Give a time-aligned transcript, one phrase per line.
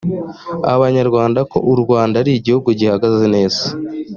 [0.73, 3.63] abanyarwanda ko u rwanda ari igihugu gihagaze neza